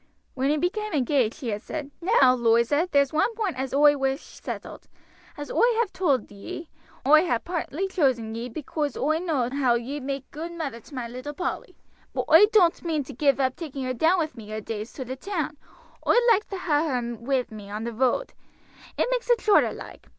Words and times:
When 0.33 0.49
he 0.49 0.57
became 0.57 0.93
engaged 0.93 1.41
he 1.41 1.49
had 1.49 1.61
said: 1.61 1.91
"Now, 2.01 2.35
Loiza, 2.35 2.89
there's 2.89 3.13
one 3.13 3.35
point 3.35 3.55
as 3.55 3.71
oi 3.71 3.95
wish 3.95 4.23
settled. 4.23 4.87
As 5.37 5.51
oi 5.51 5.61
have 5.79 5.93
told 5.93 6.31
ye, 6.31 6.71
oi 7.07 7.27
ha' 7.27 7.37
partly 7.43 7.87
chosen 7.87 8.33
ye 8.33 8.49
becos 8.49 8.99
oi 8.99 9.19
knowed 9.19 9.53
as 9.53 9.59
how 9.59 9.75
ye 9.75 9.99
would 9.99 10.03
maake 10.09 10.25
a 10.31 10.33
good 10.33 10.53
mother 10.53 10.79
to 10.79 10.95
my 10.95 11.07
little 11.07 11.33
Polly; 11.33 11.75
but 12.15 12.25
oi 12.31 12.47
doan't 12.47 12.81
mean 12.83 13.03
to 13.03 13.13
give 13.13 13.39
up 13.39 13.55
taking 13.55 13.83
her 13.83 13.93
down 13.93 14.17
with 14.17 14.35
me 14.35 14.51
o' 14.55 14.59
days 14.59 14.91
to 14.93 15.05
the 15.05 15.15
town. 15.15 15.55
Oi 16.07 16.15
likes 16.31 16.47
to 16.47 16.57
ha' 16.57 16.81
her 16.83 17.15
wi' 17.19 17.45
me 17.51 17.69
on 17.69 17.83
the 17.83 17.93
roade 17.93 18.33
it 18.97 19.07
makes 19.11 19.29
it 19.29 19.39
shorter 19.39 19.71
like. 19.71 20.09